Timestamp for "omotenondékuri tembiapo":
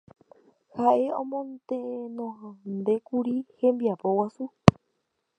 1.21-4.07